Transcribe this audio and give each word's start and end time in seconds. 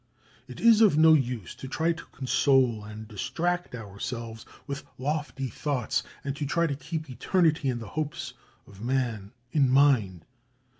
It 0.47 0.59
is 0.59 0.81
of 0.81 0.97
no 0.97 1.13
use 1.13 1.53
to 1.53 1.67
try 1.67 1.91
to 1.93 2.05
console 2.05 2.83
and 2.83 3.07
distract 3.07 3.75
ourselves 3.75 4.47
with 4.65 4.81
lofty 4.97 5.47
thoughts, 5.47 6.01
and 6.23 6.35
to 6.37 6.45
try 6.47 6.65
to 6.65 6.75
keep 6.75 7.07
eternity 7.07 7.69
and 7.69 7.79
the 7.79 7.89
hopes 7.89 8.33
of 8.65 8.81
man 8.83 9.31
in 9.51 9.69
mind. 9.69 10.25